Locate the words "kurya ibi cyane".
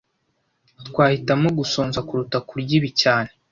2.47-3.29